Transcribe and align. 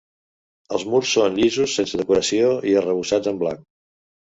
Els 0.77 0.85
murs 0.93 1.11
són 1.19 1.37
llisos, 1.41 1.77
sense 1.83 2.03
decoració 2.03 2.51
i 2.73 2.77
arrebossats 2.85 3.35
en 3.35 3.43
blanc. 3.47 3.67